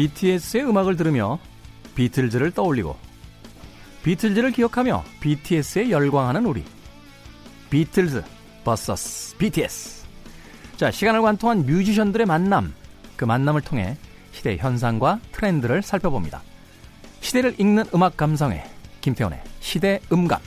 [0.00, 1.38] BTS의 음악을 들으며
[1.94, 2.96] 비틀즈를 떠올리고
[4.02, 6.64] 비틀즈를 기억하며 BTS에 열광하는 우리
[7.68, 8.22] 비틀즈
[8.64, 10.06] vs BTS
[10.78, 12.72] 자 시간을 관통한 뮤지션들의 만남.
[13.16, 13.98] 그 만남을 통해
[14.32, 16.42] 시대 현상과 트렌드를 살펴봅니다.
[17.20, 18.64] 시대를 읽는 음악 감성에
[19.02, 20.40] 김태훈의 시대 음감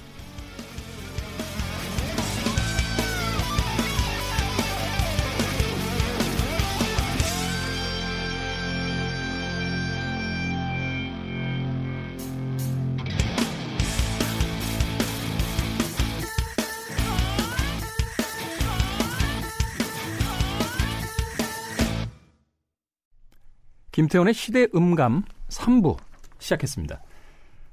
[23.94, 25.98] 김태훈의 시대 음감 3부
[26.40, 27.00] 시작했습니다.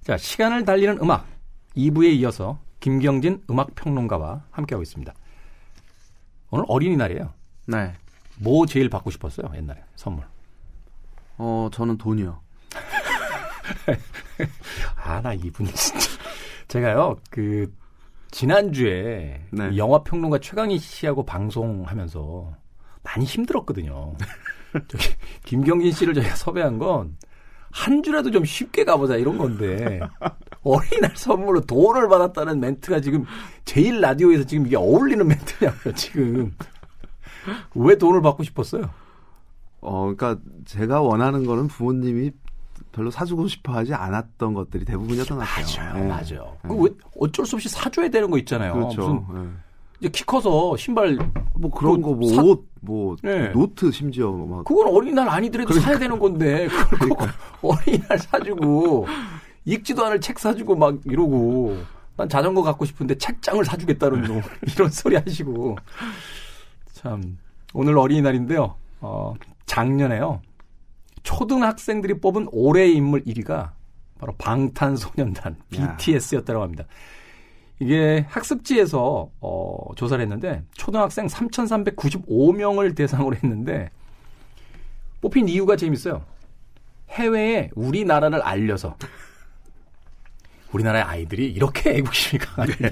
[0.03, 1.27] 자, 시간을 달리는 음악
[1.75, 5.15] 2부에 이어서 김경진 음악 평론가와 함께하고 있습니다.
[6.51, 7.33] 오늘 어린이날이에요.
[7.69, 7.95] 네.
[8.39, 10.25] 뭐 제일 받고 싶었어요, 옛날에 선물?
[11.39, 12.39] 어, 저는 돈이요.
[14.97, 16.07] 아, 나 이분 진짜.
[16.69, 17.75] 제가요, 그,
[18.31, 19.77] 지난주에 네.
[19.79, 22.55] 영화 평론가 최강희 씨하고 방송하면서
[23.03, 24.15] 많이 힘들었거든요.
[24.89, 25.09] 저기,
[25.45, 27.17] 김경진 씨를 저희가 섭외한 건
[27.73, 30.01] 한 주라도 좀 쉽게 가보자 이런 건데
[30.63, 33.25] 어린이날 선물로 돈을 받았다는 멘트가 지금
[33.65, 36.55] 제일 라디오에서 지금 이게 어울리는 멘트냐고요 지금
[37.75, 38.91] 왜 돈을 받고 싶었어요?
[39.81, 42.33] 어, 그러니까 제가 원하는 거는 부모님이
[42.93, 45.93] 별로 사주고 싶어 하지 않았던 것들이 대부분이었던 것 같아요.
[45.95, 46.09] 맞아요, 예.
[46.09, 46.57] 맞아요.
[46.65, 46.69] 예.
[46.69, 48.75] 그왜 어쩔 수 없이 사줘야 되는 거 있잖아요.
[48.75, 49.25] 그렇죠.
[49.29, 49.49] 무슨 예.
[50.01, 51.19] 이제 키 커서 신발
[51.55, 53.49] 뭐 그런 그 거, 뭐 사- 옷, 뭐 예.
[53.49, 55.87] 노트 심지어 막 그건 어린이날 아니더라도 그러니까.
[55.87, 57.29] 사야 되는 건데 그걸 꼭
[57.63, 59.07] 어린이날 사주고
[59.67, 61.77] 읽지도 않을 책 사주고 막 이러고
[62.17, 64.41] 난 자전거 갖고 싶은데 책장을 사주겠다는 놈
[64.75, 65.77] 이런 소리 하시고
[66.93, 67.39] 참
[67.75, 68.75] 오늘 어린이날인데요.
[69.03, 69.35] 어,
[69.67, 70.41] 작년에요.
[71.23, 73.71] 초등학생들이 뽑은 올해의 인물 1위가
[74.19, 75.97] 바로 방탄소년단 야.
[75.97, 76.85] BTS였다고 합니다.
[77.81, 83.91] 이게 학습지에서 어, 조사를 했는데 초등학생 3,395명을 대상으로 했는데
[85.23, 86.25] 뽑힌 이유가 재밌어요.
[87.09, 88.97] 해외에 우리나라를 알려서
[90.73, 92.91] 우리나라의 아이들이 이렇게 애국심이 강한데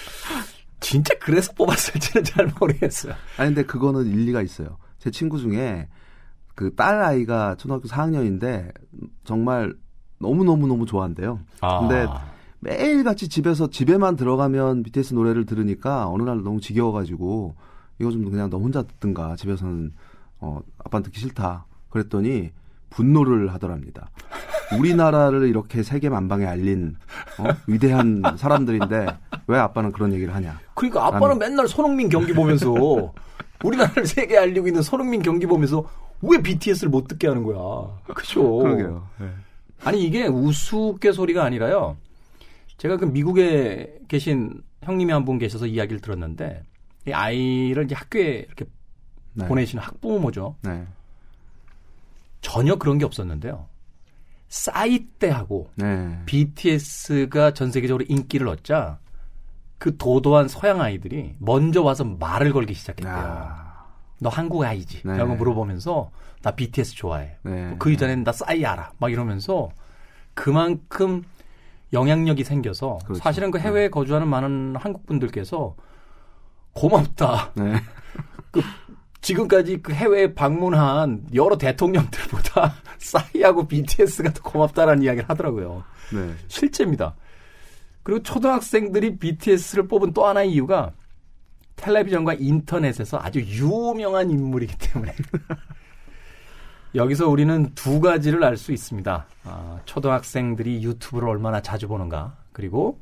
[0.80, 3.14] 진짜 그래서 뽑았을지는 잘 모르겠어요.
[3.38, 4.78] 아니 근데 그거는 일리가 있어요.
[4.98, 5.88] 제 친구 중에
[6.54, 8.72] 그 딸 아이가 초등학교 4학년인데
[9.24, 9.74] 정말
[10.18, 11.40] 너무 너무 너무 좋아한대요.
[11.80, 12.06] 근데
[12.66, 17.54] 매일 같이 집에서 집에만 들어가면 BTS 노래를 들으니까 어느 날 너무 지겨워가지고
[18.00, 19.92] 이거 좀 그냥 너 혼자 듣든가 집에서는
[20.40, 21.64] 어 아빠는 듣기 싫다.
[21.90, 22.50] 그랬더니
[22.90, 24.10] 분노를 하더랍니다.
[24.76, 26.96] 우리나라를 이렇게 세계 만방에 알린
[27.38, 27.44] 어?
[27.68, 29.06] 위대한 사람들인데
[29.46, 30.58] 왜 아빠는 그런 얘기를 하냐?
[30.74, 33.14] 그러니까 아빠는 맨날 손흥민 경기 보면서
[33.64, 35.88] 우리나라를 세계에 알리고 있는 손흥민 경기 보면서
[36.20, 37.96] 왜 BTS를 못 듣게 하는 거야.
[38.12, 38.56] 그죠?
[38.56, 39.06] 그러게요.
[39.84, 41.96] 아니 이게 우스갯소리가 아니라요.
[42.78, 46.62] 제가 그 미국에 계신 형님이 한 분 계셔서 이야기를 들었는데
[47.08, 48.64] 이 아이를 이제 학교에 이렇게
[49.34, 49.46] 네.
[49.46, 50.56] 보내시는 학부모죠.
[50.62, 50.86] 네.
[52.40, 53.66] 전혀 그런 게 없었는데요.
[54.48, 56.20] 싸이 때하고 네.
[56.26, 58.98] BTS가 전 세계적으로 인기를 얻자
[59.78, 63.12] 그 도도한 서양 아이들이 먼저 와서 말을 걸기 시작했대요.
[63.12, 63.86] 야.
[64.20, 65.02] 너 한국 아이지?
[65.04, 65.16] 네.
[65.16, 66.10] 라고 물어보면서
[66.42, 67.36] 나 BTS 좋아해.
[67.42, 67.74] 네.
[67.78, 68.92] 그 이전에는 나 싸이 알아.
[68.98, 69.70] 막 이러면서
[70.34, 71.22] 그만큼
[71.92, 73.20] 영향력이 생겨서 그렇죠.
[73.20, 75.76] 사실은 그 해외에 거주하는 많은 한국 분들께서
[76.72, 77.52] 고맙다.
[77.54, 77.74] 네.
[79.20, 85.82] 지금까지 그 해외에 방문한 여러 대통령들보다 싸이하고 BTS가 더 고맙다라는 이야기를 하더라고요.
[86.12, 86.34] 네.
[86.48, 87.16] 실제입니다.
[88.02, 90.92] 그리고 초등학생들이 BTS를 뽑은 또 하나의 이유가
[91.74, 95.12] 텔레비전과 인터넷에서 아주 유명한 인물이기 때문에
[96.94, 99.26] 여기서 우리는 두 가지를 알 수 있습니다.
[99.44, 102.98] 아, 초등학생들이 유튜브를 얼마나 자주 보는가 그리고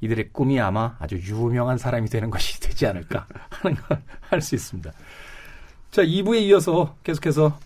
[0.00, 4.00] 이들의 꿈이 아마 아주 유명한 사람이 되는 것이 되지 않을까 하는 걸
[4.30, 4.90] 알 수 있습니다.
[5.90, 7.58] 자, 2부에 이어서 계속해서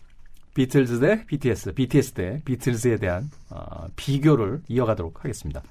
[0.55, 5.63] 비틀즈 대 BTS, BTS 대 비틀즈에 대한 어, 비교를 이어가도록 하겠습니다.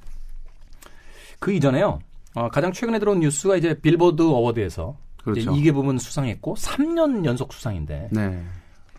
[1.40, 2.00] 그 이전에요.
[2.36, 5.52] 어, 가장 최근에 들어온 뉴스가 이제 빌보드 어워드에서 그렇죠.
[5.52, 8.44] 2개 부문 수상했고 3년 연속 수상인데 네.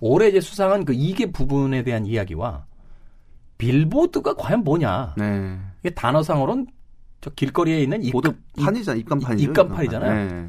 [0.01, 2.65] 올해 이제 수상한 그 2개 부문에 대한 이야기와
[3.59, 5.15] 빌보드가 과연 뭐냐?
[5.19, 5.59] 네.
[5.81, 6.67] 이게 단어상으로는
[7.21, 9.51] 저 길거리에 있는 입, 보드 입- 판이잖아, 입간판이죠.
[9.51, 10.29] 입간판이잖아요.
[10.31, 10.49] 네.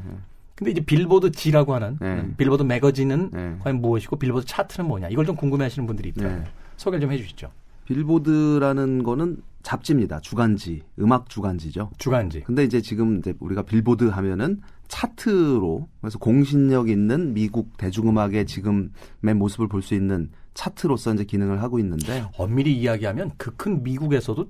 [0.54, 2.06] 근데 이제 빌보드지라고 하는 네.
[2.20, 3.56] 음, 빌보드 매거진은 네.
[3.60, 5.08] 과연 무엇이고 빌보드 차트는 뭐냐?
[5.08, 6.40] 이걸 좀 궁금해 하시는 분들이 있더라고요.
[6.40, 6.44] 네.
[6.76, 7.50] 소개를 좀 해 주시죠.
[7.86, 10.20] 빌보드라는 거는 잡지입니다.
[10.20, 11.90] 주간지, 음악 주간지죠.
[11.98, 12.40] 주간지.
[12.40, 14.60] 근데 이제 지금 이제 우리가 빌보드 하면은
[14.92, 21.78] 차트로 그래서 공신력 있는 미국 대중음악의 지금의 모습을 볼 수 있는 차트로서 이제 기능을 하고
[21.78, 24.46] 있는데 엄밀히 이야기하면 그 큰 미국에서도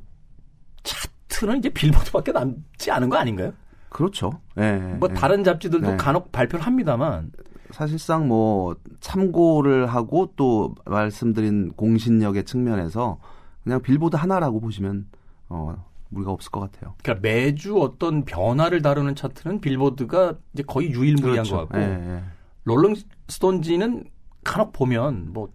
[0.82, 3.52] 차트는 이제 빌보드밖에 남지 않은 거 아닌가요?
[3.88, 4.40] 그렇죠.
[4.58, 4.78] 예.
[4.98, 5.14] 뭐 예.
[5.14, 5.96] 다른 잡지들도 네.
[5.96, 7.30] 간혹 발표를 합니다만
[7.70, 13.18] 사실상 뭐 참고를 하고 또 말씀드린 공신력의 측면에서
[13.62, 15.06] 그냥 빌보드 하나라고 보시면
[15.48, 15.76] 어
[16.12, 16.94] 무리가 없을 것 같아요.
[17.02, 22.22] 그러니까 매주 어떤 변화를 다루는 차트는 빌보드가 이제 거의 유일무이한 것 같고 예, 예.
[22.64, 24.04] 롤링스톤지는
[24.44, 25.48] 간혹 보면 뭐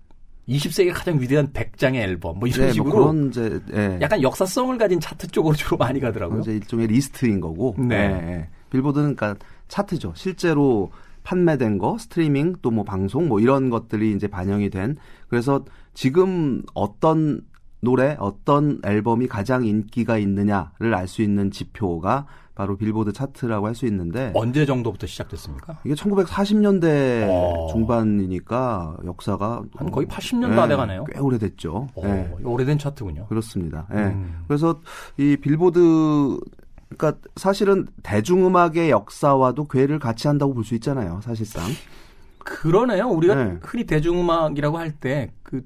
[0.49, 3.99] 20세기 가장 위대한 100장의 앨범 뭐 이런 네, 식으로 뭐 이제 예.
[4.01, 6.39] 약간 역사성을 가진 차트 쪽으로 주로 많이 가더라고요.
[6.41, 7.75] 이제 일종의 리스트인 거고.
[7.77, 7.95] 네.
[7.95, 8.49] 예, 예.
[8.69, 10.13] 빌보드는 그러니까 차트죠.
[10.15, 10.91] 실제로
[11.23, 14.95] 판매된 거, 스트리밍 또 뭐 방송 뭐 이런 것들이 이제 반영이 된
[15.29, 17.41] 그래서 지금 어떤
[17.79, 22.25] 노래, 어떤 앨범이 가장 인기가 있느냐를 알 수 있는 지표가
[22.55, 25.77] 바로 빌보드 차트라고 할 수 있는데 언제 정도부터 시작됐습니까?
[25.85, 27.67] 이게 1940년대 어.
[27.71, 31.05] 중반이니까 역사가 한 거의 80년 예, 다 돼가네요.
[31.05, 31.87] 꽤 오래됐죠.
[31.93, 32.31] 오, 예.
[32.43, 33.27] 오래된 차트군요.
[33.27, 33.85] 그렇습니다.
[33.93, 33.97] 예.
[33.97, 34.43] 음.
[34.47, 34.79] 그래서
[35.17, 36.39] 이 빌보드
[36.97, 41.19] 그러니까 사실은 대중음악의 역사와도 궤를 같이 한다고 볼 수 있잖아요.
[41.21, 41.63] 사실상.
[42.39, 43.07] 그러네요.
[43.09, 43.57] 우리가 네.
[43.61, 45.61] 흔히 대중음악이라고 할 때 그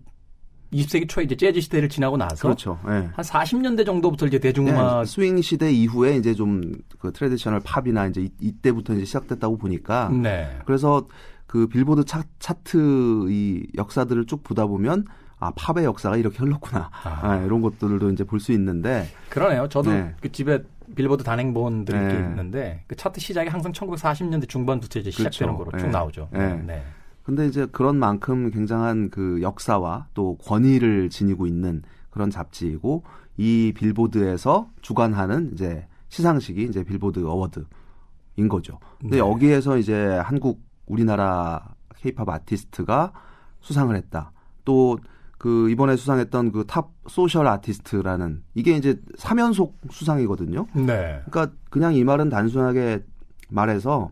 [0.74, 2.80] 20세기 초에 이제 재즈 시대를 지나고 나서 그렇죠.
[2.86, 2.92] 예.
[2.92, 6.62] 한 40년대 정도부터 이제 대중음악 네, 스윙 시대 이후에 이제 좀
[7.02, 10.56] 그 traditional 팝이나 이제 이, 때부터 이제 시작됐다고 보니까 네.
[10.66, 11.08] 그래서
[11.48, 15.06] 그 빌보드 차, 차트 이 역사들을 쭉 보다 보면
[15.40, 17.20] 아 팝의 역사가 이렇게 흘렀구나 아.
[17.24, 19.68] 아, 이런 것들도 이제 볼 수 있는데 그러네요.
[19.68, 20.14] 저도 네.
[20.22, 20.62] 그 집에
[20.96, 22.14] 빌보드 단행본들이 네.
[22.14, 25.72] 있는데 그 차트 시작이 항상 1940년대 중반부터 이제 시작되는 그렇죠.
[25.72, 25.92] 거로 쭉 네.
[25.92, 26.30] 나오죠.
[26.32, 26.84] 네.
[27.22, 27.26] 네.
[27.26, 33.04] 근데 이제 그런 만큼 굉장한 그 역사와 또 권위를 지니고 있는 그런 잡지이고
[33.38, 38.80] 이 빌보드에서 주관하는 이제 시상식이 이제 빌보드 어워드인 거죠.
[39.00, 39.20] 근데 네.
[39.20, 43.14] 여기에서 이제 한국 우리나라 케이팝 아티스트가
[43.62, 44.32] 수상을 했다.
[44.66, 44.98] 또
[45.42, 50.68] 그 이번에 수상했던 그 Top Social Artist라는 이게 이제 3연속 수상이거든요.
[50.76, 51.20] 네.
[51.26, 53.04] 그러니까 그냥 이 말은 단순하게
[53.50, 54.12] 말해서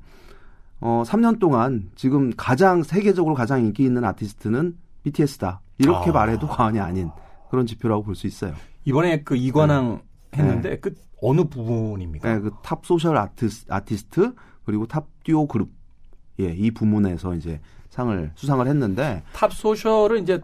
[0.82, 5.62] 어 3년 동안 지금 가장 세계적으로 가장 인기 있는 아티스트는 BTS다.
[5.78, 6.14] 이렇게 아.
[6.14, 7.10] 말해도 과언이 아닌
[7.50, 8.54] 그런 지표라고 볼 수 있어요.
[8.86, 10.02] 이번에 그 이관왕
[10.36, 12.34] 했는데 그 어느 부분입니까?
[12.34, 14.34] 네, 그 Top Social Artis, Artist
[14.66, 15.70] 그리고 Top Duo Group
[16.40, 17.60] 예, 이 부문에서 이제
[17.90, 20.40] 상을 수상을 했는데 Top Social을 이제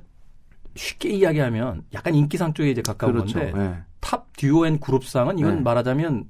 [0.76, 3.40] 쉽게 이야기하면 약간 인기상 쪽에 이제 가까운 그렇죠.
[3.40, 3.84] 건데 예.
[4.02, 5.62] Top Duo and Group상은 이건 네.
[5.62, 6.26] 말하자면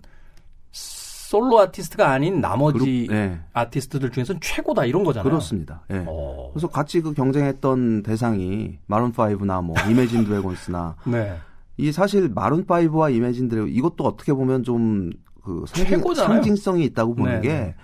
[1.26, 3.40] 솔로 아티스트가 아닌 나머지 그룹, 예.
[3.54, 5.28] 아티스트들 중에서는 최고다 이런 거잖아요.
[5.28, 5.82] 그렇습니다.
[5.90, 6.04] 예.
[6.08, 6.52] 어.
[6.54, 11.36] 그래서 같이 그 경쟁했던 대상이 마룬 5나 뭐 이매진 드래곤스나 네.
[11.78, 16.14] 이 사실 마룬 5와 이매진 드래곤 이것도 어떻게 보면 좀 그 상징.
[16.14, 17.76] 상징성이 있다고 보는 네,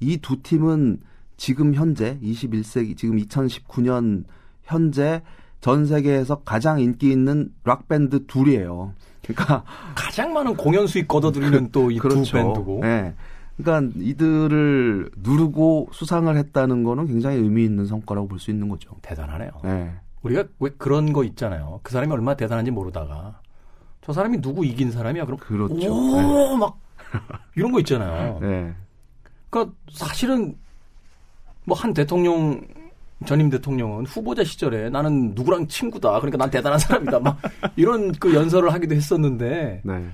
[0.00, 1.00] 게이 두 팀은
[1.36, 4.24] 지금 현재 21세기 지금 2019년
[4.62, 5.20] 현재
[5.60, 8.92] 전 세계에서 가장 인기 있는 락 밴드 둘이에요.
[9.26, 12.36] 그러니까 가장 많은 공연 수익 걷어들이는 또 이두 그렇죠.
[12.36, 12.80] 밴드고.
[12.84, 13.14] 예.
[13.56, 18.90] 그러니까 이들을 누르고 수상을 했다는 거는 굉장히 의미 있는 성과라고 볼 수 있는 거죠.
[19.02, 19.50] 대단하네요.
[19.64, 19.92] 예.
[20.22, 21.80] 우리가 왜 그런 거 있잖아요.
[21.82, 23.40] 그 사람이 얼마나 대단한지 모르다가
[24.02, 25.24] 저 사람이 누구 이긴 사람이야?
[25.26, 25.92] 그럼 그렇죠.
[25.94, 26.78] 오, 막
[27.54, 28.40] 이런 거 있잖아요.
[28.42, 28.74] 예.
[29.50, 30.56] 그러니까 사실은
[31.64, 32.60] 뭐 한 대통령
[33.24, 36.20] 전임 대통령은 후보자 시절에 나는 누구랑 친구다.
[36.20, 37.20] 그러니까 난 대단한 사람이다.
[37.20, 37.38] 막
[37.76, 40.06] 이런 그 연설을 하기도 했었는데 네.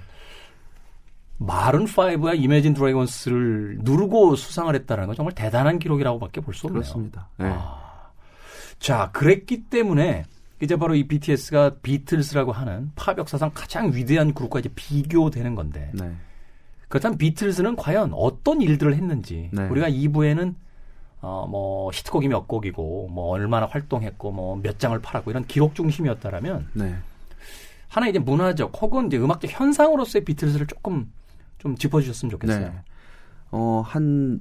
[1.38, 6.82] 마른 5와 이매진 드래곤스를 누르고 수상을 했다는 건 정말 대단한 기록이라고밖에 볼 수 없네요.
[6.82, 7.28] 그렇습니다.
[7.40, 7.44] 예.
[7.46, 8.10] 아,
[8.78, 10.24] 자, 그랬기 때문에
[10.62, 16.12] 이제 바로 이 BTS가 비틀스라고 하는 팝 역사상 가장 위대한 그룹과 이제 비교되는 건데 네.
[16.88, 19.66] 그렇다면 비틀스는 과연 어떤 일들을 했는지 네.
[19.68, 20.54] 우리가 2부에는
[21.22, 26.68] 어, 뭐 히트곡이 몇 곡이고 뭐 얼마나 활동했고 뭐 몇 장을 팔았고 이런 기록 중심이었다라면
[26.74, 26.96] 네.
[27.88, 31.10] 하나 이제 문화적 혹은 이제 음악적 현상으로서의 비틀스를 조금
[31.58, 32.66] 좀 짚어주셨으면 좋겠어요.
[32.66, 32.72] 네.
[33.50, 34.40] 어, 한,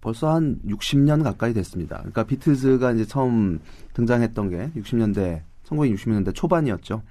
[0.00, 1.98] 벌써 한 60년 가까이 됐습니다.
[1.98, 3.58] 그러니까 비틀즈가 이제 처음
[3.94, 7.02] 등장했던 게 60년대, 1960년대 초반이었죠.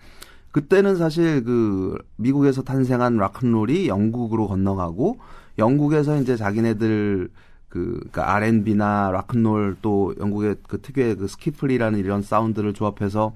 [0.51, 5.19] 그때는 사실 그 미국에서 탄생한 락큰롤이 영국으로 건너가고
[5.57, 7.29] 영국에서 이제 자기네들
[7.75, 13.33] 그 그러니까 R&B나 락큰롤 또 영국의 그 특유의 그 스키플리라는 이런 사운드를 조합해서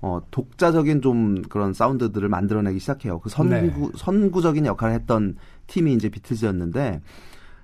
[0.00, 3.18] 어 독자적인 좀 그런 사운드들을 만들어내기 시작해요.
[3.18, 3.88] 그 선구 네.
[3.94, 5.36] 선구적인 역할을 했던
[5.66, 7.02] 팀이 이제 비틀즈였는데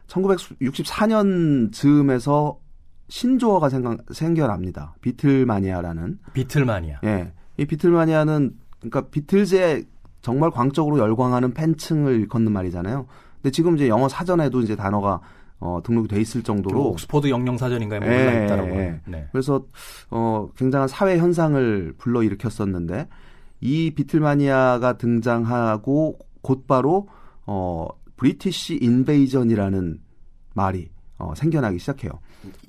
[0.08, 2.58] 1964년 즈음에서
[3.08, 4.94] 신조어가 생각, 생겨납니다.
[5.00, 6.18] 비틀마니아라는.
[6.34, 7.00] 비틀마니아.
[7.04, 7.32] 예.
[7.56, 9.86] 이 비틀마니아는 그러니까 비틀즈의
[10.20, 13.06] 정말 광적으로 열광하는 팬층을 일컫는 말이잖아요.
[13.36, 15.20] 근데 지금 이제 영어 사전에도 이제 단어가
[15.61, 18.71] 어, 등록이 돼 있을 정도로 옥스퍼드 영영사전인가에 뭐 올라 예, 있다라고.
[18.76, 19.00] 예.
[19.07, 19.29] 네.
[19.31, 19.64] 그래서
[20.11, 23.07] 어, 굉장한 사회 현상을 불러 일으켰었는데
[23.61, 27.09] 이 비틀마니아가 등장하고 곧바로
[27.45, 30.00] 어, 브리티시 인베이전이라는
[30.55, 30.88] 말이
[31.19, 32.12] 어, 생겨나기 시작해요.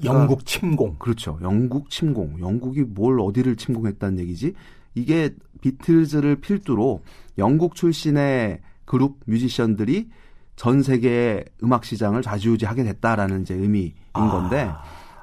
[0.03, 0.95] 영국 침공.
[0.99, 1.39] 그렇죠.
[1.41, 2.39] 영국 침공.
[2.41, 4.53] 영국이 뭘 어디를 침공했다는 얘기지?
[4.95, 7.01] 이게 비틀즈를 필두로
[7.37, 10.09] 영국 출신의 그룹 뮤지션들이
[10.55, 14.29] 전 세계 음악 시장을 좌지우지하게 됐다라는 이제 의미인 아.
[14.29, 14.71] 건데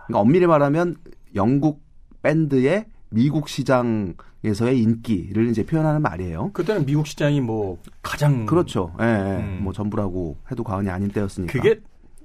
[0.07, 0.97] 그러니까 엄밀히 말하면
[1.35, 1.83] 영국
[2.23, 6.51] 밴드의 미국 시장에서의 인기를 이제 표현하는 말이에요.
[6.53, 8.93] 그때는 미국 시장이 뭐 가장 그렇죠.
[9.01, 9.09] 예, 예.
[9.43, 9.61] 음.
[9.63, 11.53] 뭐 전부라고 해도 과언이 아닌 때였으니까.
[11.53, 11.81] 그게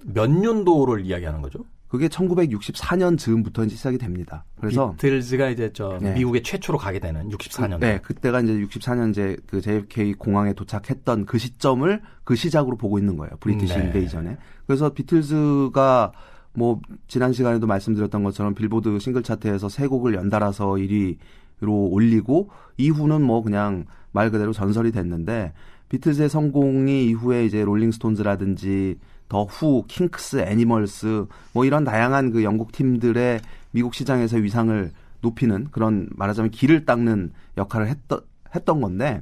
[0.05, 1.60] 몇 년도를 이야기하는 거죠?
[1.94, 4.46] 그게 1964년 즈음부터 이제 시작이 됩니다.
[4.60, 6.16] 그래서 비틀즈가 이제 저 네.
[6.16, 7.80] 미국에 최초로 가게 되는 64년.
[7.80, 13.16] 네, 그때가 이제 64년 이제 그 JFK 공항에 도착했던 그 시점을 그 시작으로 보고 있는
[13.16, 13.34] 거예요.
[13.40, 13.84] 브리티시 네.
[13.84, 14.38] 인베이전에.
[14.66, 16.14] 그래서 비틀즈가
[16.54, 23.44] 뭐 지난 시간에도 말씀드렸던 것처럼 빌보드 싱글 차트에서 세 곡을 연달아서 1위로 올리고 이후는 뭐
[23.44, 25.54] 그냥 말 그대로 전설이 됐는데
[25.90, 28.98] 비틀즈의 성공이 이후에 이제 롤링스톤즈라든지
[29.34, 36.08] 더 후, 킹크스, 애니멀스 뭐 이런 다양한 그 영국 팀들의 미국 시장에서 위상을 높이는 그런
[36.16, 38.22] 말하자면 길을 닦는 역할을 했던
[38.56, 39.22] 했던 건데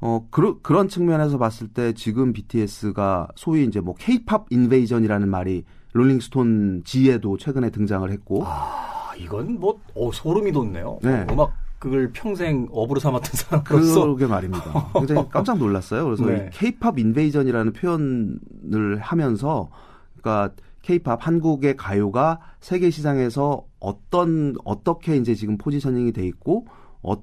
[0.00, 6.82] 어 그러, 그런 측면에서 봤을 때 지금 BTS가 소위 이제 뭐 K-pop invasion이라는 말이 롤링스톤
[6.84, 10.98] 지에도 최근에 등장을 했고 아 이건 뭐 어, 소름이 돋네요.
[11.00, 11.24] 네.
[11.30, 13.30] 음악 그걸 평생 업으로 삼았던
[13.64, 14.90] 사람으로서 그러게 말입니다.
[14.92, 16.04] 굉장히 깜짝 놀랐어요.
[16.04, 16.50] 그래서 네.
[16.52, 19.70] K-팝 인베이전이라는 표현을 하면서
[20.16, 26.66] 그러니까 K-팝 한국의 가요가 세계 시장에서 어떤 어떻게 이제 지금 포지셔닝이 돼 있고
[27.02, 27.14] 어,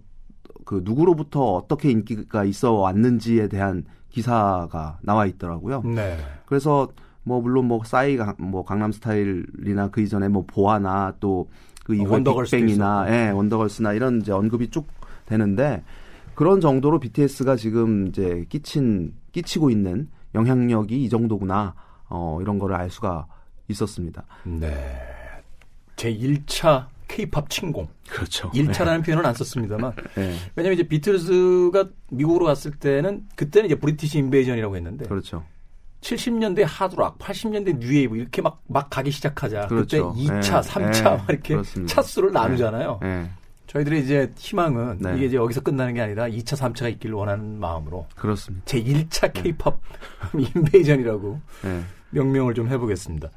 [0.66, 5.82] 그 누구로부터 어떻게 인기가 있어 왔는지에 대한 기사가 나와 있더라고요.
[5.84, 6.18] 네.
[6.46, 6.88] 그래서
[7.24, 11.50] 뭐 물론 뭐 싸이 뭐 강남 스타일이나 그 이전에 뭐 보아나 또
[11.86, 14.88] 그 어, 이후에 빅뱅이나 예, 원더걸스나 이런 이제 언급이 쭉
[15.26, 15.84] 되는데
[16.34, 21.76] 그런 정도로 BTS가 지금 이제 끼친 끼치고 있는 영향력이 이 정도구나.
[22.10, 23.28] 어, 이런 거를 알 수가
[23.68, 24.26] 있었습니다.
[24.44, 24.70] 네.
[25.96, 27.88] 제 1차 케이팝 침공.
[28.10, 28.50] 그렇죠.
[28.52, 29.02] 1차라는 네.
[29.04, 29.94] 표현은 안 썼습니다만.
[30.16, 30.36] 네.
[30.56, 35.06] 왜냐면 이제 비틀즈가 미국으로 갔을 때는 그때는 이제 British Invasion이라고 했는데.
[35.06, 35.44] 그렇죠.
[36.06, 39.68] 70년대 하드락, 80년대 뉴웨이브 이렇게 막, 막 가기 시작하자.
[39.68, 40.14] 그렇죠.
[40.14, 40.70] 그때 2차, 네.
[40.70, 41.04] 3차 네.
[41.04, 41.96] 막 이렇게 그렇습니다.
[41.96, 43.00] 차수를 나누잖아요.
[43.02, 43.30] 네.
[43.68, 45.18] 저희들의 이제 희망은 네.
[45.18, 48.06] 이게 이제 여기서 끝나는 게 아니라 2차, 3차가 있기를 원하는 마음으로.
[48.16, 48.64] 그렇습니다.
[48.66, 49.80] 제 1차 케이팝
[50.56, 51.42] 인베이전이라고
[52.12, 53.30] 명명을 좀 해보겠습니다.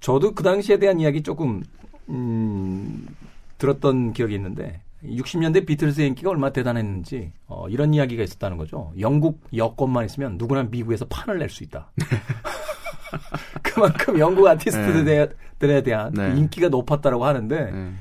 [0.00, 1.64] 저도 그 당시에 대한 이야기 조금,
[2.10, 3.06] 음,
[3.56, 8.92] 들었던 기억이 있는데 60년대 비틀즈의 인기가 얼마나 대단했는지 어, 이런 이야기가 있었다는 거죠.
[8.98, 11.90] 영국 여권만 있으면 누구나 미국에서 판을 낼 수 있다.
[13.62, 15.28] 그만큼 영국 아티스트들에
[15.60, 15.82] 네.
[15.82, 16.34] 대한 네.
[16.36, 17.92] 인기가 높았다라고 하는데 네.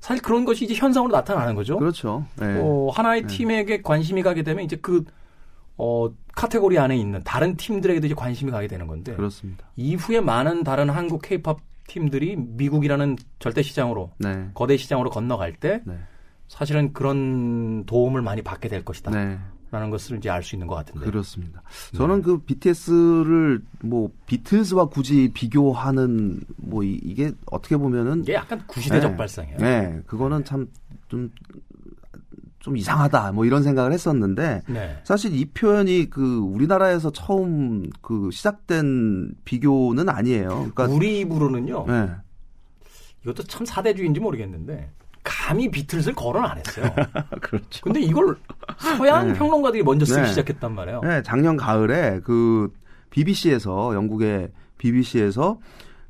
[0.00, 1.78] 사실 그런 것이 이제 현상으로 나타나는 거죠.
[1.78, 2.26] 그렇죠.
[2.38, 2.58] 네.
[2.60, 3.26] 어, 하나의 네.
[3.28, 5.04] 팀에게 관심이 가게 되면 이제 그
[5.76, 9.64] 어, 카테고리 안에 있는 다른 팀들에게도 이제 관심이 가게 되는 건데 그렇습니다.
[9.76, 14.48] 이후에 많은 다른 한국 케이팝 팀들이 미국이라는 절대 시장으로 네.
[14.54, 15.82] 거대 시장으로 건너갈 때
[16.48, 19.10] 사실은 그런 도움을 많이 받게 될 것이다.
[19.10, 19.38] 네.
[19.72, 21.06] 라는 것을 이제 알 수 있는 것 같은데.
[21.06, 21.62] 그렇습니다.
[21.96, 22.22] 저는 네.
[22.22, 29.16] 그 BTS를 뭐 비틀즈와 굳이 비교하는 뭐 이, 게 어떻게 보면은 이게 약간 구시대적 네.
[29.16, 29.56] 발상이에요.
[29.56, 31.30] 네, 그거는 참좀좀
[32.76, 35.00] 이상하다 뭐 이런 생각을 했었는데 네.
[35.04, 40.48] 사실 이 표현이 그 우리나라에서 처음 그 시작된 비교는 아니에요.
[40.48, 41.86] 그러니까 우리 입으로는요.
[41.88, 42.10] 네.
[43.22, 44.90] 이것도 참 사대주의인지 모르겠는데
[45.42, 46.86] 감히 비틀즈를 거론 안 했어요.
[47.42, 47.82] 그렇죠.
[47.82, 48.36] 근데 이걸
[48.78, 49.34] 서양 네.
[49.34, 50.28] 평론가들이 먼저 쓰기 네.
[50.28, 51.00] 시작했단 말이에요.
[51.00, 52.72] 네, 작년 가을에 그
[53.10, 55.58] BBC에서 영국의 BBC에서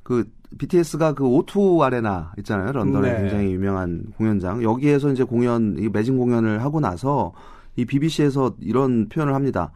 [0.03, 2.73] 그 BTS가 그 O2 아레나 있잖아요.
[2.73, 3.19] 런던에 네.
[3.21, 4.63] 굉장히 유명한 공연장.
[4.63, 7.33] 여기에서 이제 공연, 이 매진 공연을 하고 나서
[7.77, 9.73] 이 BBC에서 이런 표현을 합니다.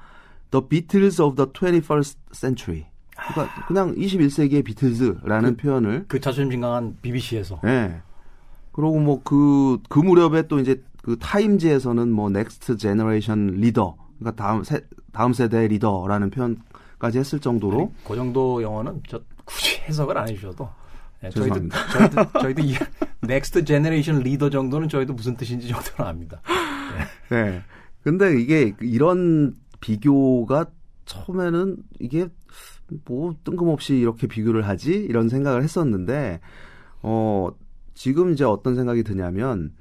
[0.50, 2.84] The Beatles of the 21st Century.
[3.16, 7.60] 그러니까 그냥 21세기의 비틀즈라는 그, 표현을 그 자존심 강한 BBC에서.
[7.64, 8.02] 네.
[8.76, 14.64] 그리고 뭐 그, 그 무렵에 또 이제 그 타임즈에서는 뭐 Next Generation Leader, 그러니까 다음
[14.64, 17.78] 세, 다음 세대 리더라는 표현까지 했을 정도로.
[17.78, 20.68] 아니, 그 정도 영어는 저 굳이 해석을 안 해주셔도.
[21.22, 22.74] 네, 저희도, 저희도, 저희도 이
[23.22, 26.42] Next Generation Leader 정도는 저희도 무슨 뜻인지 정도는 압니다.
[27.30, 27.44] 네.
[27.50, 27.62] 네.
[28.02, 30.66] 근데 이게 이런 비교가
[31.06, 32.28] 처음에는 이게
[33.06, 36.40] 뭐 뜬금없이 이렇게 비교를 하지 이런 생각을 했었는데
[37.02, 37.50] 어
[37.96, 39.72] 지금 이제 어떤 생각이 드냐면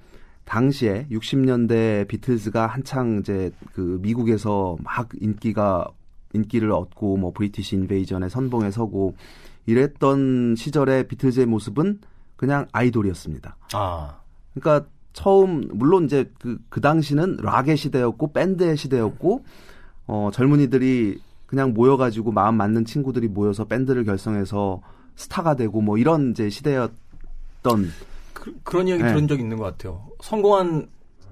[0.45, 5.86] 당시에 60년대 비틀즈가 한창 이제 그 미국에서 막 인기가
[6.34, 9.15] 인기를 얻고 뭐 British Invasion의 선봉에 서고
[9.65, 12.00] 이랬던 시절의 비틀즈의 모습은
[12.38, 13.57] 그냥 아이돌이었습니다.
[13.74, 14.19] 아.
[14.53, 19.43] 그러니까 처음 물론 이제 그, 그 당시는 락의 시대였고 밴드의 시대였고
[20.07, 24.81] 어 젊은이들이 그냥 모여가지고 마음 맞는 친구들이 모여서 밴드를 결성해서
[25.15, 27.89] 스타가 되고 뭐 이런 이제 시대였던
[28.34, 29.10] 그런 이야기 네.
[29.10, 30.05] 들은 적 있는 것 같아요.
[30.22, 30.88] 성공한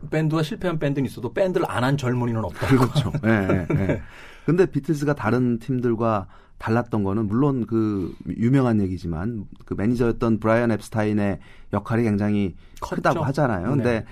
[0.09, 2.67] 밴드와 실패한 밴드는 있어도 밴드를 안 한 젊은이는 없다.
[2.67, 3.11] 그렇죠.
[3.21, 4.01] 네, 네, 네.
[4.45, 11.39] 근데 비틀스가 다른 팀들과 달랐던 거는 물론 그 유명한 얘기지만 그 매니저였던 브라이언 앱스타인의
[11.71, 12.95] 역할이 굉장히 컸죠?
[12.95, 13.69] 크다고 하잖아요.
[13.69, 14.05] 근데 네.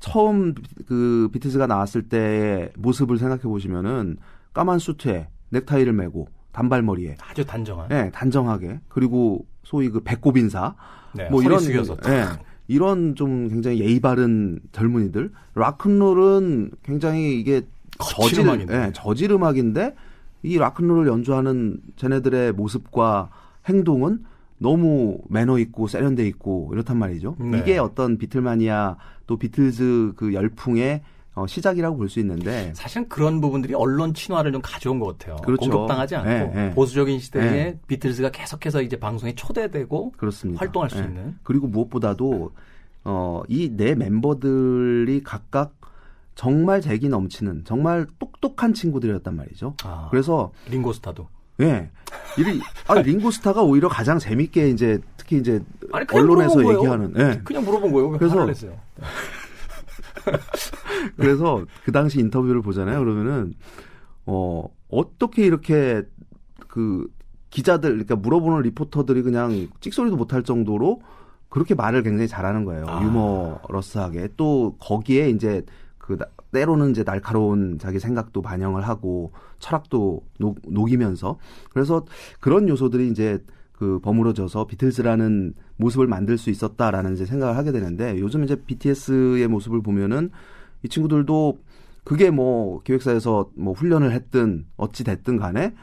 [0.00, 0.54] 처음
[0.86, 4.16] 그 비틀스가 나왔을 때의 모습을 생각해 보시면은
[4.52, 10.74] 까만 수트에 넥타이를 메고 단발머리에 아주 단정한 네, 단정하게 그리고 소위 그 배꼽 인사
[11.18, 12.24] 네, 뭐 이런 숙여서 네,
[12.68, 17.62] 이런 좀 굉장히 예의 바른 젊은이들 락큰롤은 굉장히 이게
[18.02, 19.94] 저질 네, 저질 음악인데
[20.42, 23.30] 이 락큰롤을 연주하는 쟤네들의 모습과
[23.68, 24.24] 행동은
[24.58, 27.36] 너무 매너 있고 세련돼 있고 이렇단 말이죠.
[27.38, 27.58] 네.
[27.58, 28.96] 이게 어떤 비틀마니아
[29.26, 31.02] 또 비틀즈 그 열풍의
[31.38, 35.36] 어, 시작이라고 볼 수 있는데 사실은 그런 부분들이 언론 친화를 좀 가져온 것 같아요.
[35.44, 35.60] 그렇죠.
[35.70, 36.70] 공격당하지 않고 네, 네.
[36.74, 37.78] 보수적인 시대에 네.
[37.86, 40.60] 비틀즈가 계속해서 이제 방송에 초대되고 그렇습니다.
[40.60, 41.06] 활동할 수 네.
[41.06, 42.50] 있는 그리고 무엇보다도
[43.04, 45.74] 어, 이 네 멤버들이 각각
[46.34, 49.74] 정말 재기 넘치는 정말 똑똑한 친구들이었단 말이죠.
[49.84, 51.28] 아, 그래서 링고스타도
[51.60, 51.64] 예.
[51.64, 51.90] 네.
[52.38, 55.60] 이 아, 링고스타가 오히려 가장 재밌게 이제 특히 이제
[55.92, 57.22] 아니, 언론에서 얘기하는 예.
[57.24, 57.40] 네.
[57.44, 58.10] 그냥 물어본 거예요.
[58.12, 58.66] 그래서 그래서
[61.84, 62.98] 그 당시 인터뷰를 보잖아요.
[63.00, 63.54] 그러면은
[64.26, 66.02] 어 어떻게 이렇게
[66.66, 67.08] 그
[67.50, 71.00] 기자들 그러니까 물어보는 리포터들이 그냥 찍소리도 못할 정도로
[71.48, 72.86] 그렇게 말을 굉장히 잘하는 거예요.
[72.88, 73.02] 아.
[73.02, 75.62] 유머러스하게 또 거기에 이제
[75.96, 76.18] 그
[76.52, 81.38] 때로는 이제 날카로운 자기 생각도 반영을 하고 철학도 녹, 녹이면서
[81.70, 82.04] 그래서
[82.40, 88.42] 그런 요소들이 이제 그 버무러져서 비틀즈라는 모습을 만들 수 있었다라는 이제 생각을 하게 되는데 요즘
[88.44, 90.30] 이제 BTS의 모습을 보면은
[90.82, 91.58] 이 친구들도
[92.04, 95.74] 그게 뭐 기획사에서 뭐 훈련을 했든 어찌 됐든 간에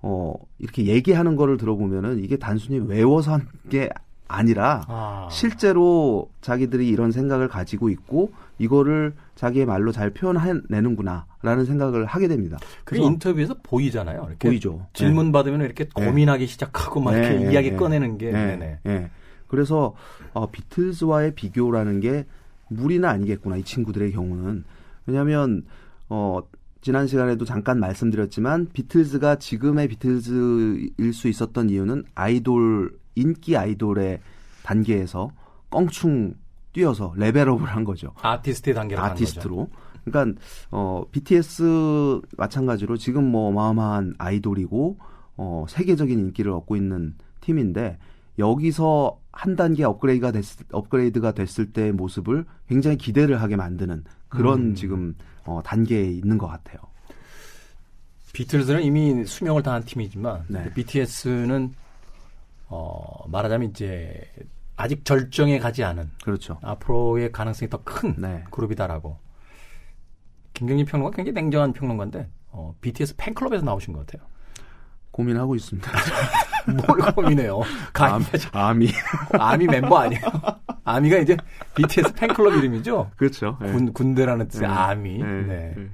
[0.00, 3.90] 어 이렇게 얘기하는 거를 들어보면은 이게 단순히 외워서 한 게
[4.28, 5.28] 아니라 아.
[5.30, 12.58] 실제로 자기들이 이런 생각을 가지고 있고 이거를 자기의 말로 잘 표현해내는구나라는 생각을 하게 됩니다.
[12.84, 14.26] 그게 인터뷰에서 보이잖아요.
[14.28, 14.86] 이렇게 보이죠.
[14.92, 15.32] 질문 네.
[15.32, 16.04] 받으면 이렇게 네.
[16.06, 17.52] 고민하기 시작하고 막 이렇게 네.
[17.52, 17.76] 이야기 네.
[17.76, 18.30] 꺼내는 게.
[18.30, 18.56] 네.
[18.56, 18.78] 네.
[18.82, 19.10] 네.
[19.46, 19.94] 그래서
[20.34, 22.26] 어, 비틀즈와의 비교라는 게
[22.68, 24.64] 무리는 아니겠구나 이 친구들의 경우는
[25.06, 25.64] 왜냐하면
[26.08, 26.40] 어
[26.80, 34.20] 지난 시간에도 잠깐 말씀드렸지만 비틀즈가 지금의 비틀즈일 수 있었던 이유는 아이돌 인기 아이돌의
[34.62, 35.32] 단계에서
[35.70, 36.34] 껑충
[36.72, 38.12] 뛰어서 레벨업을 한 거죠.
[38.22, 39.68] 아티스트의 단계로 아티스트로.
[40.04, 44.98] 그러니까 어 BTS 마찬가지로 지금 뭐 어마어마한 아이돌이고
[45.36, 47.98] 어 세계적인 인기를 얻고 있는 팀인데
[48.38, 54.74] 여기서 한 단계 업그레이드가 됐, 업그레이드가 됐을 때의 모습을 굉장히 기대를 하게 만드는 그런 음.
[54.74, 56.78] 지금 어, 단계에 있는 것 같아요.
[58.32, 60.72] 비틀즈는 이미 수명을 다한 팀이지만 네.
[60.74, 61.74] BTS는
[62.68, 64.30] 어, 말하자면 이제
[64.76, 66.58] 아직 절정에 가지 않은 그렇죠.
[66.62, 68.44] 앞으로의 가능성이 더 큰 네.
[68.50, 69.18] 그룹이다라고
[70.54, 74.26] 김경진 평론가 굉장히 냉정한 평론가인데 어, BTS 팬클럽에서 나오신 것 같아요.
[75.10, 75.90] 고민하고 있습니다.
[76.66, 77.60] 뭘 고민해요?
[77.94, 78.20] 아,
[78.52, 78.88] 아미.
[79.32, 80.22] 아미 멤버 아니에요?
[80.84, 81.36] 아미가 이제
[81.74, 83.10] BTS 팬클럽 이름이죠?
[83.16, 83.58] 그렇죠.
[83.60, 83.72] 네.
[83.72, 84.74] 군, 군대라는 뜻의 네.
[84.74, 85.18] Army.
[85.18, 85.24] 네.
[85.24, 85.74] 네.
[85.76, 85.88] 네.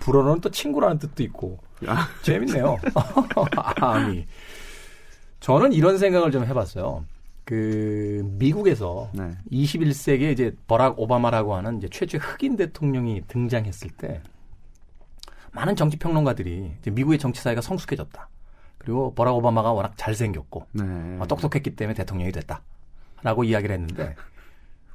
[0.00, 1.58] 불어는 또 친구라는 뜻도 있고.
[1.86, 2.08] 아.
[2.22, 2.78] 재밌네요.
[3.80, 4.26] 아미.
[5.40, 7.04] 저는 이런 생각을 좀 해봤어요.
[7.44, 9.30] 그 미국에서 네.
[9.52, 14.22] 21세기에 이제 버락 오바마라고 하는 이제 최초의 흑인 대통령이 등장했을 때
[15.52, 18.28] 많은 정치 평론가들이 미국의 정치 사회가 성숙해졌다.
[18.84, 20.84] 그리고 버락 오바마가 워낙 잘생겼고 네.
[21.18, 24.14] 어, 똑똑했기 때문에 대통령이 됐다라고 이야기를 했는데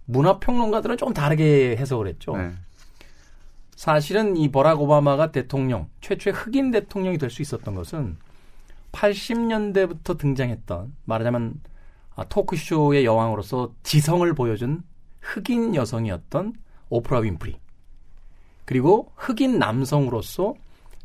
[0.05, 2.37] 문화 평론가들은 좀 다르게 해석을 했죠.
[2.37, 2.51] 네.
[3.75, 8.17] 사실은 이 버락 오바마가 대통령 최초의 흑인 대통령이 될 수 있었던 것은
[8.91, 11.61] 80년대부터 등장했던 말하자면
[12.15, 14.83] 아, 토크쇼의 여왕으로서 지성을 보여준
[15.21, 16.53] 흑인 여성이었던
[16.89, 17.57] 오프라 윈프리.
[18.65, 20.55] 그리고 흑인 남성으로서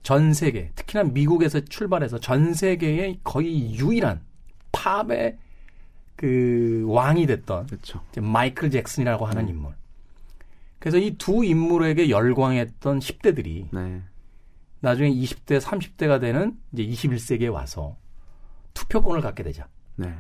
[0.04, 4.20] 전 세계, 특히나 미국에서 출발해서 전 세계의 거의 유일한
[4.70, 5.38] 팝의
[6.14, 8.00] 그 왕이 됐던 그렇죠.
[8.20, 9.50] 마이클 잭슨이라고 하는 네.
[9.52, 9.72] 인물.
[10.78, 14.02] 그래서 이 두 인물에게 열광했던 10대들이 네.
[14.80, 17.96] 나중에 20대, 30대가 되는 이제 21세기에 와서
[18.74, 19.66] 투표권을 갖게 되자.
[19.96, 20.14] 네.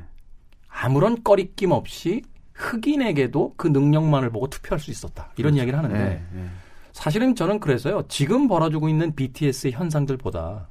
[0.68, 2.22] 아무런 꺼리낌 없이
[2.54, 5.32] 흑인에게도 그 능력만을 보고 투표할 수 있었다.
[5.36, 5.56] 이런 그렇죠.
[5.58, 6.48] 이야기를 하는데 네, 네.
[6.94, 8.04] 사실은 저는 그래서요.
[8.08, 10.68] 지금 벌어지고 있는 BTS의 현상들보다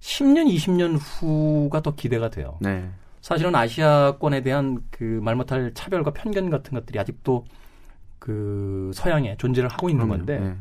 [0.00, 2.56] 10년, 20년 후가 더 기대가 돼요.
[2.60, 2.88] 네.
[3.20, 7.44] 사실은 아시아권에 대한 그 말 못할 차별과 편견 같은 것들이 아직도
[8.20, 10.18] 그 서양에 존재를 하고 있는 그럼요.
[10.24, 10.56] 건데 네.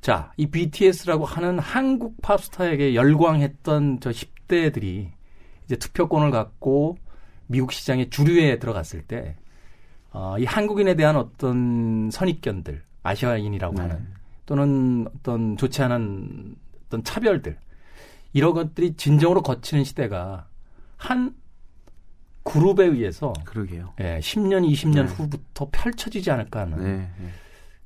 [0.00, 5.10] 자, 이 BTS라고 하는 한국 팝스타에게 열광했던 저 10대들이
[5.66, 6.96] 이제 투표권을 갖고
[7.46, 9.36] 미국 시장의 주류에 들어갔을 때,
[10.12, 13.82] 어, 이 한국인에 대한 어떤 선입견들, 아시아인이라고 네.
[13.82, 14.06] 하는,
[14.46, 17.56] 또는 어떤 좋지 않은 어떤 차별들,
[18.32, 20.48] 이런 것들이 진정으로 거치는 시대가
[20.96, 21.34] 한
[22.42, 23.94] 그룹에 의해서 그러게요.
[24.00, 25.12] 예, 10년, 20년 네.
[25.14, 27.28] 후부터 펼쳐지지 않을까 하는 네, 네.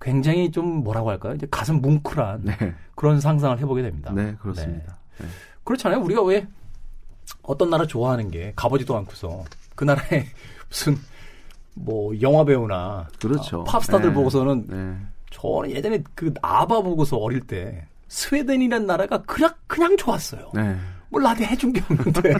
[0.00, 1.34] 굉장히 좀 뭐라고 할까요?
[1.34, 2.74] 이제 가슴 뭉클한 네.
[2.94, 4.12] 그런 상상을 해보게 됩니다.
[4.12, 4.98] 네, 그렇습니다.
[5.18, 5.26] 네.
[5.26, 5.30] 네.
[5.64, 6.00] 그렇잖아요.
[6.00, 6.46] 우리가 왜
[7.42, 10.26] 어떤 나라 좋아하는 게 가보지도 않고서 그 나라에
[10.68, 10.96] 무슨
[11.78, 13.62] 뭐 영화 배우나 그렇죠.
[13.62, 20.50] 아, 팝스타들 보고서는 저는 예전에 그 아바 보고서 어릴 때 스웨덴이라는 나라가 그냥 그냥 좋았어요.
[20.54, 20.76] 네.
[21.10, 22.34] 뭘 나한테 해준 게 없는데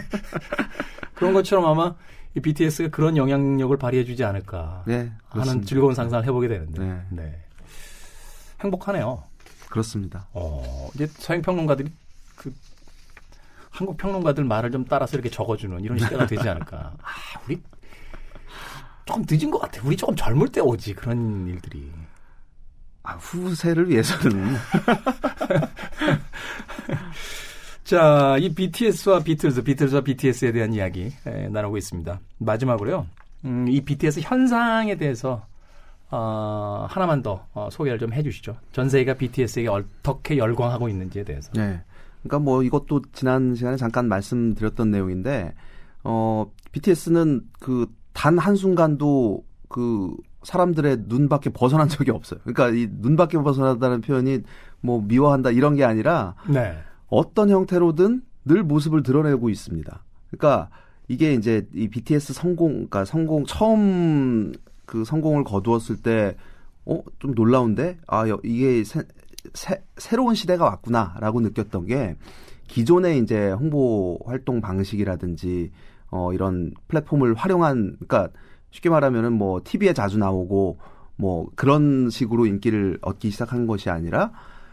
[1.15, 1.95] 그런 것처럼 아마
[2.35, 7.03] 이 BTS가 그런 영향력을 발휘해주지 않을까 네, 하는 즐거운 상상을 해보게 되는데 네.
[7.11, 7.43] 네.
[8.61, 9.23] 행복하네요.
[9.69, 10.27] 그렇습니다.
[10.33, 11.91] 어, 이제 서양 평론가들이
[12.37, 12.53] 그
[13.71, 16.95] 한국 평론가들 말을 좀 따라서 이렇게 적어주는 이런 시대가 되지 않을까.
[17.01, 17.61] 아, 우리
[19.09, 19.81] 조금 늦은 것 같아.
[19.85, 21.91] 우리 조금 젊을 때 오지 그런 일들이.
[23.03, 24.45] 아, 후세를 위해서는.
[27.85, 32.21] 자, 이 BTS와 비틀즈, 비틀즈와 BTS에 대한 이야기 에, 나누고 있습니다.
[32.37, 33.07] 마지막으로요.
[33.47, 35.47] 음, 이 BTS 현상에 대해서
[36.11, 38.59] 어, 하나만 더 어, 소개를 좀 해주시죠.
[38.73, 41.51] 전 세계가 BTS에게 어떻게 열광하고 있는지에 대해서.
[41.55, 41.81] 네.
[42.23, 45.55] 그러니까 뭐 이것도 지난 시간에 잠깐 말씀드렸던 내용인데,
[46.05, 47.87] 어, BTS는 그
[48.19, 52.41] 단 한순간도 그 사람들의 눈 밖에 벗어난 적이 없어요.
[52.43, 54.41] 그러니까 이 눈 밖에 벗어나다는 표현이
[54.81, 56.77] 뭐 미워한다 이런 게 아니라 네.
[57.07, 60.05] 어떤 형태로든 늘 모습을 드러내고 있습니다.
[60.31, 60.69] 그러니까
[61.07, 64.53] 이게 이제 이 BTS 성공, 그러니까 성공 처음
[64.85, 66.35] 그 성공을 거두었을 때,
[66.87, 67.99] 어, 좀 놀라운데?
[68.09, 69.03] 아, 이게 새,
[69.55, 72.17] 새, 새로운 시대가 왔구나라고 느꼈던 게
[72.67, 75.71] 기존의 이제 홍보 활동 방식이라든지
[76.11, 78.29] 어, 이런 플랫폼을 활용한, 그러니까
[78.71, 80.79] 쉽게 말하면은 뭐 TV에 자주 나오고
[81.17, 84.33] 뭐 그런 식으로 인기를 얻기 시작한 것이 아니라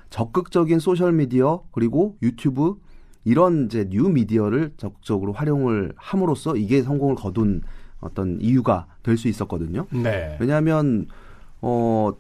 [0.09, 2.75] 적극적인 소셜 미디어 그리고 유튜브
[3.23, 7.63] 이런 이제 뉴 미디어를 적극적으로 활용을 함으로써 이게 성공을 거둔
[7.99, 9.87] 어떤 이유가 될 수 있었거든요.
[9.91, 10.37] 네.
[10.39, 11.07] 왜냐하면
[11.61, 12.11] 어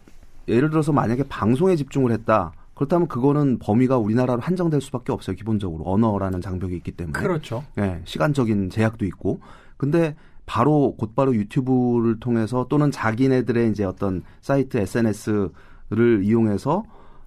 [0.47, 2.53] 예를 들어서 만약에 방송에 집중을 했다.
[2.75, 5.35] 그렇다면 그거는 범위가 우리나라로 한정될 수밖에 없어요.
[5.35, 7.17] 기본적으로 언어라는 장벽이 있기 때문에.
[7.17, 7.63] 그렇죠.
[7.75, 9.39] 네, 시간적인 제약도 있고.
[9.77, 16.83] 근데 바로 곧바로 유튜브를 통해서 또는 자기네들의 이제 어떤 사이트 SNS를 이용해서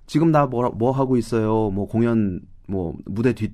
[0.07, 1.71] 지금 나뭐 뭐 하고 있어요.
[1.71, 3.53] 뭐 공연 뭐 무대 뒤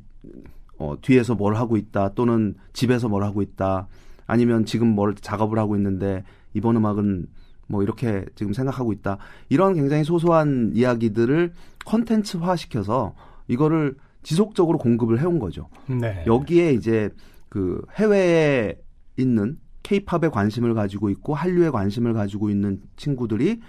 [0.78, 3.86] 어, 뒤에서 뭘 하고 있다 또는 집에서 뭘 하고 있다
[4.26, 7.26] 아니면 지금 뭘 작업을 하고 있는데 이번 음악은
[7.66, 11.52] 뭐 이렇게 지금 생각하고 있다 이런 굉장히 소소한 이야기들을
[11.84, 13.14] 컨텐츠화 시켜서
[13.48, 15.68] 이거를 지속적으로 공급을 해온 거죠.
[15.86, 16.24] 네.
[16.26, 17.10] 여기에 이제
[17.48, 18.74] 그 해외에
[19.16, 23.60] 있는 케이팝에 관심을 가지고 있고 한류에 관심을 가지고 있는 친구들이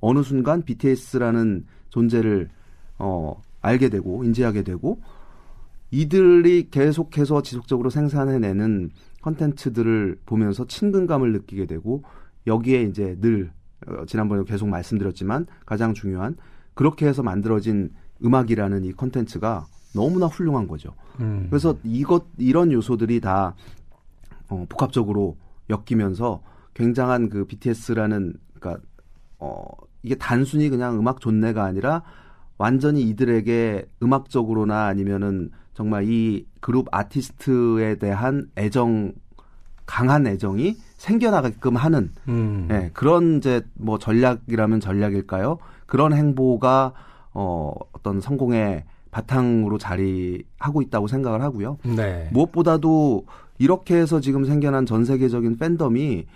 [0.00, 2.48] 어느 순간 BTS라는 존재를
[2.98, 5.00] 어 알게 되고 인지하게 되고
[5.90, 8.90] 이들이 계속해서 지속적으로 생산해내는
[9.22, 12.02] 컨텐츠들을 보면서 친근감을 느끼게 되고
[12.46, 13.52] 여기에 이제 늘
[13.86, 16.36] 어, 지난번에 계속 말씀드렸지만 가장 중요한
[16.74, 17.90] 그렇게 해서 만들어진
[18.24, 20.94] 음악이라는 이 컨텐츠가 너무나 훌륭한 거죠.
[21.20, 21.46] 음.
[21.48, 23.54] 그래서 이것 이런 요소들이 다
[24.48, 25.36] 어, 복합적으로
[25.70, 26.42] 엮이면서
[26.74, 28.82] 굉장한 그 BTS라는 그러니까
[29.38, 29.64] 어
[30.02, 32.02] 이게 단순히 그냥 음악 존내가 아니라
[32.58, 39.12] 완전히 이들에게 음악적으로나 아니면은 정말 이 그룹 아티스트에 대한 애정
[39.86, 42.66] 강한 애정이 생겨나게끔 하는 음.
[42.70, 45.58] 예, 그런 이제 뭐 전략이라면 전략일까요?
[45.86, 46.92] 그런 행보가
[47.34, 51.76] 어 어떤 성공의 바탕으로 자리하고 있다고 생각을 하고요.
[51.84, 52.30] 네.
[52.32, 53.26] 무엇보다도
[53.58, 56.26] 이렇게 해서 지금 생겨난 전 세계적인 팬덤이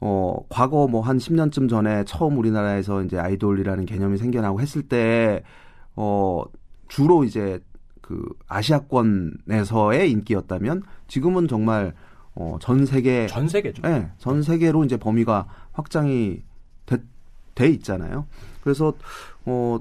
[0.00, 5.42] 어, 과거 뭐 한 10년쯤 전에 처음 우리나라에서 이제 아이돌이라는 개념이 생겨나고 했을 때,
[5.96, 6.42] 어,
[6.88, 7.60] 주로 이제
[8.02, 11.94] 그 아시아권에서의 인기였다면 지금은 정말
[12.36, 13.26] 어, 전 세계.
[13.26, 13.82] 전 세계죠.
[13.82, 16.42] 네, 전 세계로 이제 범위가 확장이
[16.84, 16.98] 돼,
[17.54, 18.26] 돼 있잖아요.
[18.62, 18.92] 그래서,
[19.46, 19.78] 어,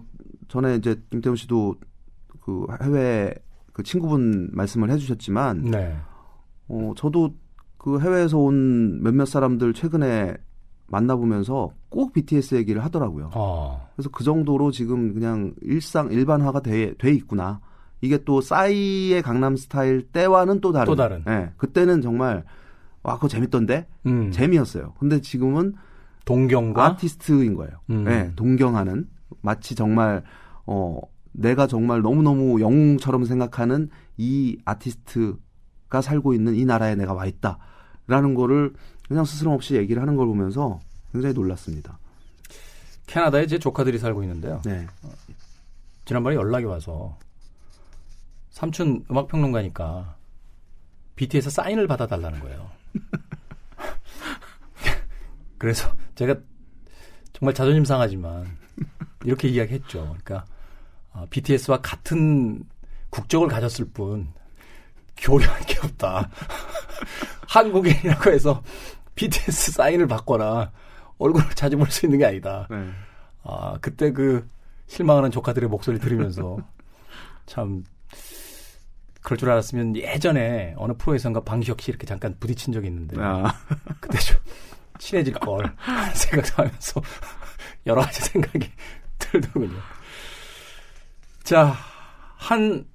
[0.47, 1.75] 전에 이제 김태훈 씨도
[2.41, 3.33] 그 해외
[3.73, 5.95] 그 친구분 말씀을 해주셨지만, 네.
[6.69, 7.35] 어, 저도
[7.77, 10.35] 그 해외에서 온 몇몇 사람들 최근에
[10.87, 13.31] 만나보면서 꼭 BTS 얘기를 하더라고요.
[13.35, 13.89] 어.
[13.95, 17.59] 그래서 그 정도로 지금 그냥 일상 일반화가 돼, 돼 있구나.
[18.01, 20.85] 이게 또 싸이의 강남 스타일 때와는 또 다른.
[20.85, 21.23] 또 다른.
[21.27, 21.51] 예.
[21.57, 22.43] 그때는 정말
[23.03, 24.31] 와 그거 재밌던데 음.
[24.31, 24.93] 재미였어요.
[24.99, 25.75] 근데 지금은
[26.25, 27.73] 동경과 아티스트인 거예요.
[27.89, 28.05] 음.
[28.07, 28.31] 예.
[28.35, 29.07] 동경하는
[29.41, 30.23] 마치 정말
[30.65, 30.99] 어
[31.31, 37.59] 내가 정말 너무너무 영웅처럼 생각하는 이 아티스트가 살고 있는 이 나라에 내가 와 있다
[38.07, 38.73] 라는 거를
[39.07, 40.79] 그냥 스스럼 없이 얘기를 하는 걸 보면서
[41.11, 41.99] 굉장히 놀랐습니다.
[43.07, 44.61] 캐나다에 제 조카들이 살고 있는데요.
[44.65, 44.87] 네.
[46.05, 47.17] 지난번에 연락이 와서
[48.55, 50.15] 삼촌 음악 평론가니까
[51.17, 52.71] BTS 사인을 받아달라는 거예요.
[55.59, 56.37] 그래서 제가
[57.33, 58.57] 정말 자존심 상하지만
[59.25, 60.15] 이렇게 이야기했죠.
[60.23, 60.45] 그러니까
[61.11, 62.63] 어, BTS와 같은
[63.09, 64.29] 국적을 가졌을 뿐
[65.17, 66.29] 교류할 게 없다.
[67.49, 68.63] 한국인이라고 해서
[69.15, 70.71] BTS 사인을 받거나
[71.17, 72.69] 얼굴을 자주 볼 수 있는 게 아니다.
[72.71, 72.89] 네.
[73.43, 74.47] 아, 그때 그
[74.87, 76.57] 실망하는 조카들의 목소리를 들으면서
[77.45, 77.83] 참
[79.25, 83.51] 그럴 줄 알았으면 예전에 어느 프로에서인가 방시혁 씨 이렇게 잠깐 부딪힌 적이 있는데 아.
[83.99, 84.37] 그때 좀
[84.99, 85.75] 친해질 걸
[86.13, 87.01] 생각도 하면서
[87.87, 88.69] 여러 가지 생각이
[89.17, 89.79] 들더군요.
[91.43, 91.73] 자,
[92.35, 92.85] 한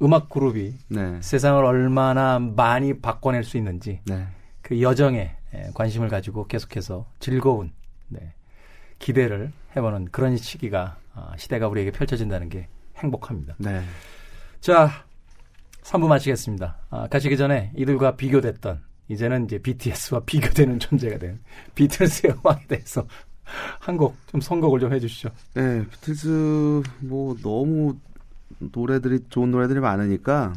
[0.00, 1.20] 음악 그룹이 네.
[1.20, 4.26] 세상을 얼마나 많이 바꿔낼 수 있는지 네.
[4.62, 5.36] 그 여정에
[5.74, 7.72] 관심을 가지고 계속해서 즐거운
[8.08, 8.32] 네,
[8.98, 13.56] 기대를 해보는 그런 시기가 아, 시대가 우리에게 펼쳐진다는 게 행복합니다.
[14.62, 14.66] 네.
[14.72, 14.90] 자,
[15.82, 16.76] 3부 마치겠습니다.
[16.90, 21.40] 아, 가시기 전에 이들과 비교됐던 이제는 이제 BTS와 비교되는 존재가 된
[21.74, 23.06] 비틀스의 음악에 대해서
[23.80, 25.30] 한 곡 좀 선곡을 좀 해주시죠.
[25.54, 27.96] 네, 비틀스 뭐 너무
[28.58, 30.52] 노래들이 좋은 노래들이 많으니까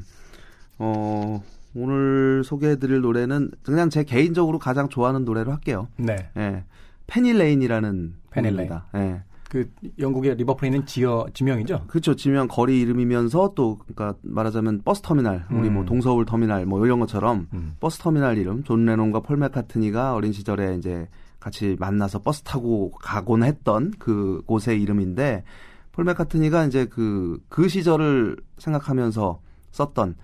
[0.78, 1.44] 어
[1.76, 5.88] 오늘 소개해드릴 노래는 그냥 제 개인적으로 가장 좋아하는 노래로 할게요.
[5.98, 6.30] 네.
[6.36, 6.64] 네.
[7.08, 8.70] Penny Lane이라는 Penny Lane.
[8.94, 9.24] 네.
[9.56, 11.86] 그 영국의 리버풀에 있는 지어 지명이죠.
[11.88, 12.14] 그렇죠.
[12.14, 15.86] 지명 거리 이름이면서 또 그러니까 말하자면 버스 터미널, 우리 뭐 음.
[15.86, 17.76] 동서울 터미널 뭐 이런 것처럼 음.
[17.80, 21.08] 버스 터미널 이름 존 레논과 폴 맥카트니가 어린 시절에 이제
[21.40, 25.46] 같이 만나서 버스 타고 가곤 했던 그 곳의 이름인데
[25.94, 29.40] 폴 맥카트니가 이제 그 그 그 시절을 생각하면서
[29.72, 30.16] 썼던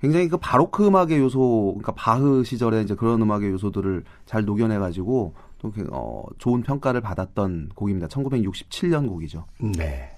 [0.00, 5.45] 굉장히 그 바로크 음악의 요소, 그러니까 바흐 시절에 이제 그런 음악의 요소들을 잘 녹여내가지고 또
[5.90, 8.08] 어, 좋은 평가를 받았던 곡입니다.
[8.08, 9.46] 1967년 곡이죠.
[9.76, 10.10] 네.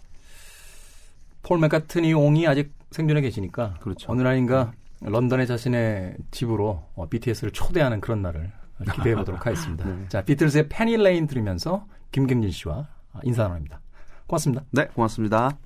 [1.42, 4.10] 폴 맥카트니 옹이 아직 생존해 계시니까 그렇죠.
[4.12, 8.50] 어느 날인가 런던의 자신의 집으로 어, BTS를 초대하는 그런 날을
[8.94, 9.84] 기대해 보도록 하겠습니다.
[9.88, 10.08] 네.
[10.08, 12.88] 자, 비틀즈의 Penny Lane 들으면서 김경진 씨와
[13.22, 13.80] 인사 나눕니다.
[14.26, 14.64] 고맙습니다.
[14.70, 15.56] 네, 고맙습니다.